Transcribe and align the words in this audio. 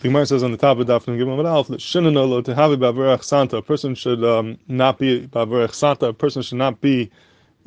The 0.00 0.06
Gemara 0.06 0.26
says 0.26 0.44
on 0.44 0.52
the 0.52 0.56
top 0.56 0.78
of 0.78 0.86
Daf 0.86 1.06
Gimel 1.06 1.44
Alf, 1.44 1.66
"Shinanolo 1.66 2.44
to 2.44 2.54
have 2.54 2.70
bavarech 2.70 3.24
santa." 3.24 3.56
A 3.56 3.62
person 3.62 3.96
should 3.96 4.22
um, 4.22 4.56
not 4.68 4.96
be 4.96 5.26
bavarech 5.26 5.74
santa. 5.74 6.06
A 6.06 6.12
person 6.12 6.40
should 6.42 6.58
not 6.58 6.80
be 6.80 7.10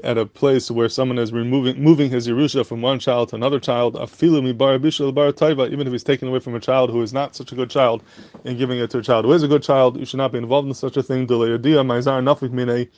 at 0.05 0.17
a 0.17 0.25
place 0.25 0.71
where 0.71 0.87
someone 0.87 1.19
is 1.19 1.33
removing 1.33 1.83
moving 1.83 2.09
his 2.09 2.29
yerusha 2.29 2.65
from 2.65 2.81
one 2.81 2.99
child 2.99 3.27
to 3.29 3.35
another 3.35 3.59
child. 3.59 3.95
Afilu 3.95 4.57
bar 4.57 4.79
bishul 4.79 5.13
bar. 5.13 5.33
Even 5.67 5.85
if 5.85 5.91
he's 5.91 6.05
taken 6.05 6.29
away 6.29 6.39
from 6.39 6.55
a 6.55 6.61
child 6.61 6.89
who 6.89 7.01
is 7.01 7.11
not 7.11 7.35
such 7.35 7.51
a 7.51 7.55
good 7.55 7.69
child 7.69 8.01
and 8.45 8.57
giving 8.57 8.79
it 8.79 8.89
to 8.91 8.99
a 8.99 9.03
child 9.03 9.25
who 9.25 9.33
is 9.33 9.43
a 9.43 9.49
good 9.49 9.61
child, 9.61 9.97
you 9.97 10.05
should 10.05 10.15
not 10.15 10.31
be 10.31 10.37
involved 10.37 10.69
in 10.69 10.73
such 10.73 10.95
a 10.95 11.03
thing. 11.03 11.27
You 11.29 12.89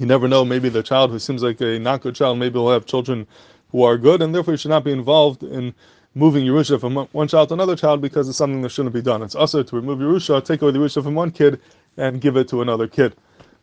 never 0.00 0.28
know. 0.28 0.44
Maybe 0.44 0.68
the 0.68 0.82
child 0.82 1.10
who 1.10 1.18
seems 1.18 1.42
like 1.42 1.58
a 1.62 1.78
not 1.78 2.02
good 2.02 2.14
child, 2.14 2.38
maybe 2.38 2.58
will 2.58 2.70
have 2.70 2.84
children 2.84 3.26
who 3.70 3.82
are 3.82 3.96
good, 3.96 4.20
and 4.20 4.34
therefore 4.34 4.52
you 4.52 4.58
should 4.58 4.68
not 4.68 4.84
be 4.84 4.92
involved 4.92 5.42
in 5.42 5.74
moving 6.16 6.46
Yerusha 6.46 6.80
from 6.80 6.96
one 7.12 7.28
child 7.28 7.48
to 7.48 7.54
another 7.54 7.76
child 7.76 8.00
because 8.00 8.26
it's 8.26 8.38
something 8.38 8.62
that 8.62 8.70
shouldn't 8.70 8.94
be 8.94 9.02
done. 9.02 9.22
It's 9.22 9.34
also 9.34 9.62
to 9.62 9.76
remove 9.76 9.98
Yerusha, 9.98 10.42
take 10.42 10.62
away 10.62 10.70
the 10.72 10.78
Yerusha 10.78 11.02
from 11.02 11.14
one 11.14 11.30
kid, 11.30 11.60
and 11.98 12.22
give 12.22 12.38
it 12.38 12.48
to 12.48 12.62
another 12.62 12.88
kid. 12.88 13.14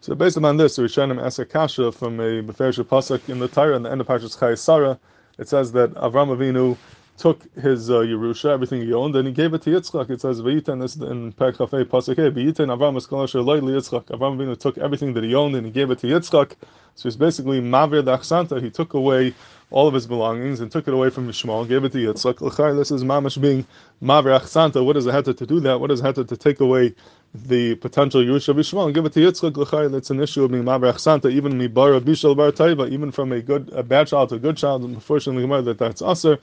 So 0.01 0.13
based 0.13 0.37
on 0.37 0.57
this, 0.57 0.75
the 0.75 0.83
Rishonim 0.83 1.19
ask 1.19 1.39
a 1.39 1.45
kasha 1.45 1.91
from 1.91 2.19
a 2.19 2.43
Beferish 2.43 2.77
Pasuk 2.83 3.27
in 3.27 3.39
the 3.39 3.47
Torah, 3.47 3.75
in 3.75 3.81
the 3.81 3.91
end 3.91 4.01
of 4.01 4.07
Parshas 4.07 4.37
Chayei 4.37 4.55
Sarah, 4.55 4.99
it 5.39 5.49
says 5.49 5.71
that 5.71 5.95
Avram 5.95 6.29
Avinu 6.29 6.77
took 7.17 7.41
his 7.55 7.89
uh, 7.89 8.01
Yerusha, 8.01 8.51
everything 8.51 8.81
he 8.81 8.93
owned, 8.93 9.15
and 9.15 9.27
he 9.27 9.33
gave 9.33 9.55
it 9.55 9.63
to 9.63 9.71
Yitzchak. 9.71 10.11
It 10.11 10.21
says, 10.21 10.41
V'yitan, 10.41 10.79
this 10.79 10.95
in 10.95 11.33
Perek 11.33 11.57
Chafei 11.57 11.85
Pasuk 11.85 12.17
V'yitan 12.17 12.67
Avram 12.67 12.97
Eskalash 12.97 13.33
Eloi 13.33 13.61
Yitzchak. 13.61 14.05
Avram 14.05 14.37
Avinu 14.37 14.59
took 14.59 14.77
everything 14.77 15.13
that 15.13 15.23
he 15.23 15.33
owned 15.33 15.55
and 15.55 15.65
he 15.65 15.71
gave 15.71 15.89
it 15.89 15.97
to 15.99 16.07
Yitzchak. 16.07 16.53
So 16.93 17.07
it's 17.07 17.15
basically 17.15 17.61
Mavir 17.61 18.03
Dachsanta, 18.03 18.61
he 18.61 18.69
took 18.69 18.93
away 18.93 19.33
all 19.73 19.87
of 19.87 19.93
his 19.95 20.05
belongings 20.05 20.59
and 20.59 20.71
took 20.71 20.87
it 20.87 20.93
away 20.93 21.09
from 21.09 21.27
Yishmael, 21.27 21.67
gave 21.67 21.83
it 21.83 21.91
to 21.91 21.97
Yitzchak. 21.97 22.41
L'chai, 22.41 22.75
this 22.77 22.91
is 22.91 23.03
mamash 23.03 23.41
being 23.41 23.65
mavrach 24.01 24.45
santa. 24.45 24.83
What 24.83 24.93
does 24.93 25.07
it 25.07 25.11
have 25.11 25.23
to 25.23 25.33
do 25.33 25.59
that? 25.61 25.79
What 25.79 25.87
does 25.87 25.99
it 25.99 26.03
have 26.05 26.27
to 26.27 26.37
take 26.37 26.59
away 26.59 26.93
the 27.33 27.73
potential 27.75 28.21
Yerusha 28.21 28.49
of 28.49 28.57
Yishmael 28.57 28.85
and 28.85 28.93
give 28.93 29.05
it 29.05 29.13
to 29.13 29.19
Yitzchak? 29.19 29.57
L'chai, 29.57 29.91
that's 29.91 30.11
an 30.11 30.21
issue 30.21 30.43
of 30.43 30.51
being 30.51 30.63
mavrach 30.63 30.99
santa. 30.99 31.27
Even 31.29 31.57
bar 31.73 31.99
taiva, 31.99 32.89
even 32.91 33.11
from 33.11 33.31
a 33.31 33.41
good, 33.41 33.69
a 33.73 33.81
bad 33.81 34.07
child 34.07 34.29
to 34.29 34.35
a 34.35 34.39
good 34.39 34.57
child. 34.57 34.83
Unfortunately, 34.83 35.45
that 35.63 35.79
that's 35.79 36.03
aser. 36.03 36.37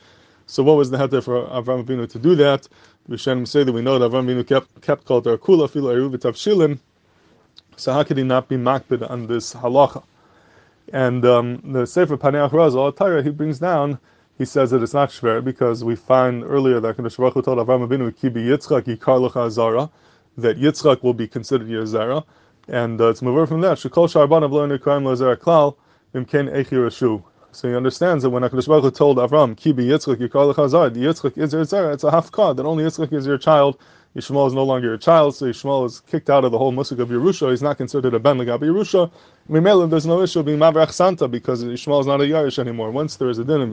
So 0.45 0.61
what 0.63 0.75
was 0.75 0.89
the 0.91 0.97
heter 0.97 1.23
for 1.23 1.45
Avram 1.47 1.85
Avinu 1.85 2.09
to 2.09 2.19
do 2.19 2.35
that? 2.35 2.67
We 3.07 3.17
should 3.17 3.47
say 3.47 3.63
that 3.63 3.71
we 3.71 3.81
know 3.81 3.97
that 3.97 4.11
Avram 4.11 4.25
Avinu 4.25 4.45
kept 4.45 4.81
kept 4.81 5.05
called 5.05 5.23
Kula 5.23 5.69
filo 5.69 5.95
eruv 5.95 6.17
shilin. 6.17 6.79
So 7.77 7.93
how 7.93 8.03
could 8.03 8.17
he 8.17 8.23
not 8.23 8.49
be 8.49 8.57
makbid 8.57 9.09
on 9.09 9.27
this 9.27 9.53
halacha? 9.53 10.03
And 10.93 11.25
um, 11.25 11.61
the 11.63 11.85
Sefer 11.85 12.17
Paneach 12.17 12.51
Razal, 12.51 12.95
Torah, 12.95 13.23
he 13.23 13.29
brings 13.29 13.59
down, 13.59 13.99
he 14.37 14.45
says 14.45 14.71
that 14.71 14.81
it's 14.81 14.93
not 14.93 15.09
shver 15.09 15.43
because 15.43 15.83
we 15.83 15.95
find 15.95 16.43
earlier 16.43 16.79
that 16.79 16.97
Kadosh 16.97 17.17
Baruch 17.17 17.35
Hu 17.35 17.41
told 17.43 17.59
Avram 17.59 17.87
Avinu, 17.87 18.11
"Kibi 18.11 18.45
Yitzchak 18.45 18.83
yikar 18.83 19.29
lecha 19.29 19.49
zara," 19.51 19.89
that 20.37 20.57
Yitzchak 20.57 21.03
will 21.03 21.13
be 21.13 21.27
considered 21.27 21.67
your 21.67 21.85
zara, 21.85 22.23
and 22.67 22.99
uh, 22.99 23.09
it's 23.09 23.21
moved 23.21 23.49
from 23.49 23.61
that. 23.61 23.77
Shekol 23.77 24.07
sharban 24.09 24.43
of 24.43 24.51
lo 24.51 24.67
nekarim 24.67 25.03
lo 25.03 25.13
zara 25.13 25.37
klal 25.37 25.75
imken 26.15 26.49
echi 26.51 26.71
rashu. 26.71 27.23
So 27.51 27.69
he 27.69 27.75
understands 27.75 28.23
that 28.23 28.31
when 28.31 28.41
HaKadosh 28.43 28.67
Baruch 28.67 28.83
Hu 28.85 28.91
told 28.91 29.17
Avram, 29.17 29.55
Kibi 29.55 29.85
Yitzchak 29.85 30.15
yikar 30.15 30.53
lecha 30.53 30.67
zara, 30.67 30.89
Yitzchak 30.89 31.37
is 31.37 31.53
your 31.53 31.63
zara, 31.63 31.93
it's 31.93 32.03
a 32.03 32.09
hafkah, 32.09 32.55
that 32.55 32.65
only 32.65 32.83
Yitzchak 32.83 33.13
is 33.13 33.27
your 33.27 33.37
child, 33.37 33.77
Yishmael 34.15 34.47
is 34.47 34.53
no 34.53 34.63
longer 34.63 34.93
a 34.93 34.97
child, 34.97 35.35
so 35.35 35.45
Yishmael 35.45 35.85
is 35.85 36.01
kicked 36.01 36.29
out 36.29 36.43
of 36.43 36.51
the 36.51 36.57
whole 36.57 36.73
musik 36.73 36.99
of 36.99 37.07
Yerusha. 37.07 37.49
He's 37.51 37.61
not 37.61 37.77
considered 37.77 38.13
a 38.13 38.19
ben 38.19 38.37
legabi 38.37 38.63
Yerusha. 38.63 39.09
Mimela, 39.49 39.89
there's 39.89 40.05
no 40.05 40.21
issue 40.21 40.39
of 40.39 40.45
being 40.45 40.59
mavrach 40.59 40.91
santa 40.91 41.29
because 41.29 41.63
Yishmael 41.63 42.01
is 42.01 42.07
not 42.07 42.19
a 42.19 42.25
Yarish 42.25 42.59
anymore. 42.59 42.91
Once 42.91 43.15
there 43.15 43.29
is 43.29 43.39
a 43.39 43.45
din 43.45 43.61
of 43.61 43.71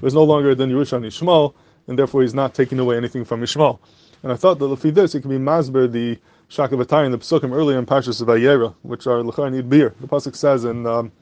there's 0.00 0.14
no 0.14 0.24
longer 0.24 0.50
a 0.50 0.54
din 0.56 0.70
Yerusha 0.70 0.94
on 0.94 1.02
Yishmael, 1.02 1.54
and 1.86 1.96
therefore 1.96 2.22
he's 2.22 2.34
not 2.34 2.52
taking 2.52 2.80
away 2.80 2.96
anything 2.96 3.24
from 3.24 3.42
Yishmael. 3.42 3.78
And 4.24 4.32
I 4.32 4.36
thought 4.36 4.58
that 4.58 4.70
if 4.72 4.82
he 4.82 4.90
this, 4.90 5.14
it 5.14 5.20
could 5.20 5.30
be 5.30 5.38
masber 5.38 5.90
the 5.90 6.18
Shakavatari 6.50 7.04
and 7.04 7.14
the 7.14 7.18
Pesukim 7.18 7.54
earlier 7.54 7.78
in 7.78 7.86
Parshas 7.86 8.20
of 8.20 8.26
Vayera, 8.26 8.74
which 8.82 9.06
are 9.06 9.22
Lechar 9.22 9.52
need 9.52 9.70
beer. 9.70 9.94
The 10.00 10.08
pasuk 10.08 10.34
says 10.34 10.64
in 10.64 10.84
um, 10.86 11.12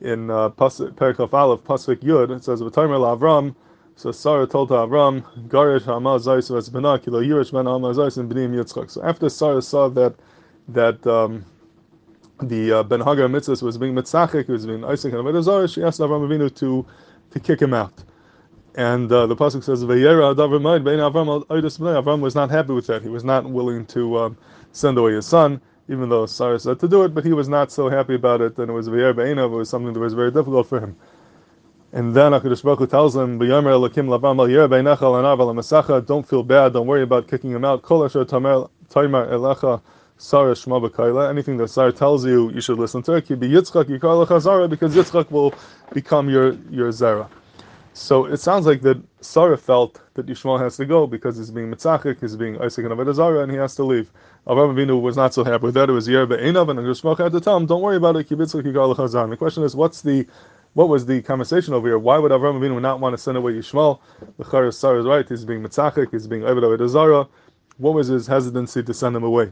in 0.00 0.30
uh, 0.30 0.50
Perikaf 0.50 1.32
Aleph 1.32 1.64
Pasuk 1.64 1.96
Yud, 1.96 2.30
it 2.36 2.44
says 2.44 2.60
V'Taymer 2.60 3.18
Avram. 3.18 3.56
So 3.94 4.10
Sarah 4.10 4.46
told 4.46 4.68
to 4.68 4.74
Avram, 4.74 5.22
Garish 5.48 5.82
Hamal 5.82 6.18
Zayis 6.18 6.50
was 6.50 6.70
Benakilo 6.70 7.24
Yirish 7.24 7.52
Ben 7.52 7.66
Hamal 7.66 7.94
Zayis 7.94 8.18
and 8.18 8.28
Benim 8.28 8.52
Yitzchak. 8.52 8.90
So 8.90 9.02
after 9.04 9.28
Sarah 9.28 9.62
saw 9.62 9.88
that 9.90 10.14
that 10.68 11.06
um, 11.06 11.44
the 12.40 12.72
uh, 12.72 12.82
Ben 12.82 13.00
Hagar 13.00 13.28
mitzvah 13.28 13.64
was 13.64 13.78
being 13.78 13.94
mitzachik, 13.94 14.48
was 14.48 14.66
being 14.66 14.84
Isaac 14.84 15.12
and 15.12 15.22
Avodah 15.22 15.72
she 15.72 15.82
asked 15.82 16.00
Avram 16.00 16.26
Avinu 16.26 16.54
to 16.56 16.86
to 17.30 17.40
kick 17.40 17.60
him 17.60 17.74
out. 17.74 17.92
And 18.74 19.12
uh, 19.12 19.26
the 19.26 19.36
pasuk 19.36 19.62
says, 19.62 19.84
"Vayera 19.84 20.34
Avram 20.34 20.82
Bein 20.82 20.98
Avram 20.98 21.44
Avram 21.46 22.20
was 22.20 22.34
not 22.34 22.50
happy 22.50 22.72
with 22.72 22.86
that. 22.86 23.02
He 23.02 23.08
was 23.08 23.24
not 23.24 23.48
willing 23.48 23.84
to 23.86 24.18
um, 24.18 24.38
send 24.72 24.96
away 24.96 25.12
his 25.12 25.26
son, 25.26 25.60
even 25.88 26.08
though 26.08 26.24
Sarah 26.26 26.58
said 26.58 26.80
to 26.80 26.88
do 26.88 27.02
it. 27.02 27.14
But 27.14 27.24
he 27.24 27.34
was 27.34 27.48
not 27.48 27.70
so 27.70 27.90
happy 27.90 28.14
about 28.14 28.40
it, 28.40 28.56
and 28.58 28.70
it 28.70 28.72
was 28.72 28.88
Vayera 28.88 29.14
Beinav. 29.14 29.52
It 29.52 29.56
was 29.56 29.68
something 29.68 29.92
that 29.92 30.00
was 30.00 30.14
very 30.14 30.30
difficult 30.30 30.66
for 30.66 30.80
him. 30.80 30.96
And 31.94 32.14
then 32.14 32.32
HaKadosh 32.32 32.62
Baruch 32.62 32.88
tells 32.88 33.14
him, 33.14 33.42
al 33.42 36.00
don't 36.00 36.28
feel 36.28 36.42
bad, 36.42 36.72
don't 36.72 36.86
worry 36.86 37.02
about 37.02 37.28
kicking 37.28 37.50
him 37.50 37.66
out. 37.66 37.82
Kol 37.82 38.04
asher. 38.04 38.20
Anything 41.30 41.56
that 41.56 41.68
Sarah 41.68 41.92
tells 41.92 42.24
you, 42.24 42.50
you 42.50 42.60
should 42.60 42.78
listen 42.78 43.02
to. 43.02 43.20
Ki 43.20 43.34
Yitzchak 43.34 43.84
Yikar 43.84 44.26
Lecha 44.26 44.40
Zara, 44.40 44.68
because 44.68 44.94
Yitzchak 44.94 45.30
will 45.30 45.52
become 45.92 46.30
your, 46.30 46.54
your 46.70 46.92
Zara. 46.92 47.28
So 47.92 48.24
it 48.24 48.38
sounds 48.38 48.64
like 48.64 48.80
that 48.82 49.02
Sarah 49.20 49.58
felt 49.58 50.00
that 50.14 50.26
Yishmael 50.26 50.60
has 50.60 50.78
to 50.78 50.86
go 50.86 51.06
because 51.06 51.36
he's 51.36 51.50
being 51.50 51.70
mitzachik, 51.70 52.20
he's 52.20 52.36
being 52.36 52.58
Isaac 52.62 52.86
and 52.86 52.94
Avodah 52.94 53.14
Zara, 53.14 53.42
and 53.42 53.52
he 53.52 53.58
has 53.58 53.74
to 53.76 53.84
leave. 53.84 54.10
Avraham 54.46 54.74
Avinu 54.74 55.00
was 55.00 55.16
not 55.16 55.34
so 55.34 55.44
happy 55.44 55.64
with 55.64 55.74
that. 55.74 55.90
It 55.90 55.92
was 55.92 56.08
Yer 56.08 56.24
Be'enav, 56.24 56.70
and 56.70 56.78
Yishmael 56.78 57.18
had 57.18 57.32
to 57.32 57.40
tell 57.40 57.56
him, 57.56 57.66
don't 57.66 57.82
worry 57.82 57.96
about 57.96 58.16
it, 58.16 58.28
Ki 58.28 58.34
Yitzchak 58.34 58.62
Yikar 58.62 58.94
Lecha 58.94 59.08
Zara. 59.08 59.28
The 59.28 59.36
question 59.36 59.62
is, 59.62 59.76
what's 59.76 60.00
the 60.00 60.26
what 60.74 60.88
was 60.88 61.04
the 61.04 61.20
conversation 61.22 61.74
over 61.74 61.86
here? 61.88 61.98
Why 61.98 62.18
would 62.18 62.32
Avram 62.32 62.58
Avinu 62.58 62.80
not 62.80 63.00
want 63.00 63.12
to 63.12 63.18
send 63.18 63.36
away 63.36 63.52
Yishmael? 63.52 64.00
The 64.38 64.44
Charis 64.44 64.78
Sarah 64.78 65.00
is 65.00 65.06
right. 65.06 65.28
He's 65.28 65.44
being 65.44 65.62
mitzachik. 65.62 66.10
He's 66.10 66.26
being 66.26 66.42
Eved 66.42 66.88
Zara. 66.88 67.28
What 67.78 67.94
was 67.94 68.08
his 68.08 68.26
hesitancy 68.26 68.82
to 68.82 68.94
send 68.94 69.16
him 69.16 69.24
away? 69.24 69.50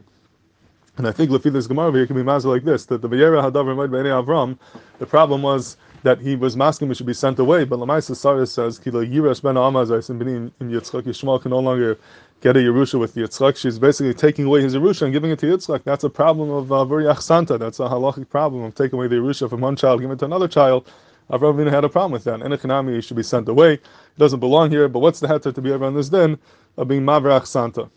And 0.96 1.06
I 1.06 1.12
think 1.12 1.30
Lefi 1.30 1.52
this 1.52 1.66
Gemara 1.66 1.92
here 1.92 2.06
can 2.06 2.16
be 2.16 2.22
mazel 2.22 2.52
like 2.52 2.64
this: 2.64 2.86
that 2.86 3.02
the 3.02 3.08
Vayera 3.08 3.42
Hadavar 3.42 3.74
Moed 3.74 3.90
Bnei 3.90 4.24
Avram, 4.24 4.58
the 4.98 5.06
problem 5.06 5.42
was 5.42 5.76
that 6.02 6.18
he 6.20 6.36
was 6.36 6.56
masking 6.56 6.88
he 6.88 6.94
should 6.94 7.06
be 7.06 7.14
sent 7.14 7.38
away. 7.38 7.64
But 7.64 7.78
Lamaisa 7.78 8.16
Sarah 8.16 8.46
says 8.46 8.78
Kilo 8.78 9.04
Yirash 9.04 9.42
Ben 9.42 9.54
Amazais 9.54 10.08
and 10.10 10.22
in 10.22 10.52
Yitzchak 10.60 11.02
Yishmael 11.02 11.40
can 11.40 11.50
no 11.50 11.58
longer 11.58 11.98
get 12.40 12.56
a 12.56 12.60
Yerusha 12.60 12.98
with 12.98 13.14
Yitzchak. 13.14 13.56
She's 13.56 13.78
basically 13.78 14.14
taking 14.14 14.46
away 14.46 14.62
his 14.62 14.74
Yerusha 14.74 15.02
and 15.02 15.12
giving 15.12 15.30
it 15.30 15.38
to 15.40 15.46
Yitzchak. 15.46 15.84
That's 15.84 16.04
a 16.04 16.10
problem 16.10 16.50
of 16.50 16.72
uh, 16.72 17.14
Santa. 17.14 17.58
That's 17.58 17.80
a 17.80 17.84
halachic 17.84 18.28
problem 18.30 18.64
of 18.64 18.74
taking 18.74 18.98
away 18.98 19.08
the 19.08 19.16
Yerusha 19.16 19.48
from 19.48 19.60
one 19.60 19.76
child, 19.76 20.00
giving 20.00 20.14
it 20.14 20.18
to 20.20 20.24
another 20.24 20.48
child. 20.48 20.90
Avram 21.30 21.54
Avinu 21.54 21.70
had 21.70 21.84
a 21.84 21.88
problem 21.88 22.12
with 22.12 22.24
that. 22.24 22.40
Enechanami, 22.40 22.96
he 22.96 23.00
should 23.00 23.16
be 23.16 23.22
sent 23.22 23.48
away. 23.48 23.74
It 23.74 23.82
doesn't 24.18 24.40
belong 24.40 24.70
here. 24.70 24.88
But 24.88 24.98
what's 25.00 25.20
the 25.20 25.28
heter 25.28 25.54
to 25.54 25.60
be 25.62 25.70
around 25.70 25.94
this 25.94 26.08
din 26.08 26.38
of 26.76 26.88
being 26.88 27.02
mavrach 27.02 27.46
santa? 27.46 27.88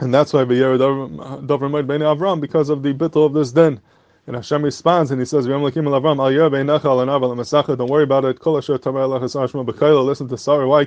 And 0.00 0.12
that's 0.12 0.32
why 0.32 0.44
V'yer 0.44 0.78
Dovrim 1.46 1.86
Bein 1.86 2.00
Avram 2.00 2.40
because 2.40 2.70
of 2.70 2.82
the 2.82 2.94
bittul 2.94 3.26
of 3.26 3.34
this 3.34 3.52
din. 3.52 3.80
And 4.26 4.36
Hashem 4.36 4.62
responds 4.62 5.10
and 5.10 5.20
he 5.20 5.26
says, 5.26 5.46
Don't 5.46 5.62
worry 5.62 5.72
about 8.04 8.24
it. 8.24 8.46
Listen 8.46 10.28
to 10.28 10.38
Sarah. 10.38 10.68
Why? 10.68 10.84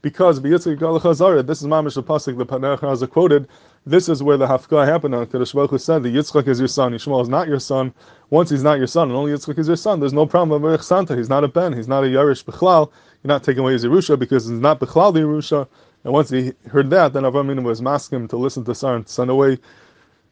Because 0.00 0.40
this 0.40 0.66
is 0.66 0.76
Mamish 0.76 1.94
the 1.94 2.02
Pasuk, 2.02 3.10
quoted. 3.10 3.48
This 3.84 4.08
is 4.08 4.22
where 4.22 4.36
the 4.36 4.46
Hafkah 4.46 4.86
happened. 4.86 5.14
Kadosh 5.14 5.52
Baruch 5.52 5.80
said, 5.80 6.04
the 6.04 6.14
Yitzchak 6.14 6.46
is 6.46 6.60
your 6.60 6.68
son, 6.68 6.92
Yishmael 6.92 7.20
is 7.22 7.28
not 7.28 7.48
your 7.48 7.58
son. 7.58 7.92
Once 8.30 8.50
he's 8.50 8.62
not 8.62 8.78
your 8.78 8.86
son, 8.86 9.08
and 9.08 9.16
only 9.16 9.32
Yitzchak 9.32 9.58
is 9.58 9.66
your 9.66 9.76
son, 9.76 9.98
there's 9.98 10.12
no 10.12 10.24
problem 10.24 10.62
with 10.62 10.84
Santa. 10.84 11.16
He's 11.16 11.28
not 11.28 11.42
a 11.42 11.48
Ben, 11.48 11.72
he's 11.72 11.88
not 11.88 12.04
a 12.04 12.06
Yarish 12.06 12.44
Bechlal. 12.44 12.92
You're 13.24 13.28
not 13.28 13.42
taking 13.42 13.60
away 13.60 13.72
his 13.72 13.84
Yerusha 13.84 14.16
because 14.16 14.46
he's 14.46 14.60
not 14.60 14.78
Bechlal 14.78 15.12
the 15.12 15.20
Yerusha. 15.20 15.66
And 16.04 16.12
once 16.12 16.30
he 16.30 16.52
heard 16.68 16.90
that, 16.90 17.12
then 17.12 17.24
Avram 17.24 17.62
was 17.64 17.82
asking 17.84 18.20
him 18.20 18.28
to 18.28 18.36
listen 18.36 18.64
to 18.64 18.74
Sarah 18.76 18.96
and 18.96 19.08
send 19.08 19.30
away 19.30 19.58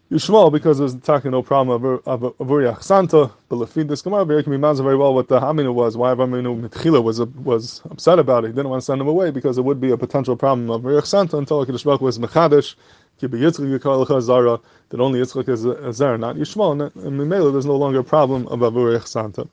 Yishmael 0.08 0.52
because 0.52 0.78
there's 0.78 0.94
talking 0.94 1.32
no 1.32 1.42
problem 1.42 2.00
of 2.06 2.20
Avuriyach 2.36 2.80
Santa. 2.80 3.28
But 3.48 3.56
Lefid 3.56 3.88
this 3.88 4.02
Gemara 4.02 4.40
can 4.40 4.52
be 4.52 4.58
very 4.80 4.96
well 4.96 5.12
what 5.12 5.26
the 5.26 5.40
Haminu 5.40 5.74
was, 5.74 5.96
why 5.96 6.14
Avraminu 6.14 6.68
Mitchila 6.68 7.02
was 7.02 7.20
was 7.20 7.82
upset 7.90 8.20
about 8.20 8.44
it. 8.44 8.48
He 8.48 8.52
didn't 8.52 8.70
want 8.70 8.82
to 8.82 8.84
send 8.84 9.00
him 9.00 9.08
away 9.08 9.32
because 9.32 9.58
it 9.58 9.62
would 9.62 9.80
be 9.80 9.90
a 9.90 9.96
potential 9.96 10.36
problem 10.36 10.70
of 10.70 10.82
Avuriyach 10.82 11.06
Santa 11.06 11.38
until 11.38 11.66
Hakadosh 11.66 11.84
Baruch 11.84 12.02
was 12.02 12.20
Mechadish. 12.20 12.76
Kibi 13.20 13.40
Yitzchak 13.40 13.80
Yikar 13.80 14.20
Zara 14.20 14.60
that 14.90 15.00
only 15.00 15.18
Yitzchak 15.18 15.48
is 15.48 15.64
a 15.64 15.92
Zara, 15.92 16.16
not 16.16 16.36
Yishmael, 16.36 16.80
and 16.94 17.20
Mimela 17.20 17.50
there's 17.50 17.66
no 17.66 17.74
longer 17.74 17.98
a 17.98 18.04
problem 18.04 18.46
of 18.46 18.60
Avuriyach 18.60 19.08
Santa. 19.08 19.48